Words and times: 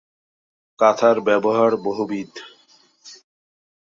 কাঁথার 0.79 1.17
ব্যবহার 1.21 1.71
বহুবিধ। 1.77 2.31